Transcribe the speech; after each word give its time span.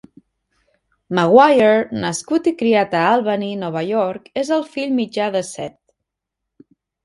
Maguire, 1.19 1.67
nascut 2.05 2.49
i 2.53 2.55
criat 2.63 2.97
a 3.01 3.03
Albany, 3.11 3.47
Nova 3.67 3.87
York, 3.93 4.27
és 4.45 4.53
el 4.59 4.67
fill 4.75 4.99
mitjà 4.99 5.33
de 5.41 5.47
set. 5.55 5.81